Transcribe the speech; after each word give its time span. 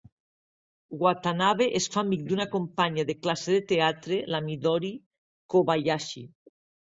Watanabe 1.01 1.67
es 1.79 1.87
fa 1.95 1.99
amic 2.01 2.23
d'una 2.31 2.47
companya 2.55 3.05
de 3.09 3.15
classe 3.27 3.53
de 3.57 3.61
teatre, 3.73 4.19
la 4.37 4.41
Midori 4.47 4.91
Kobayashi. 5.57 6.27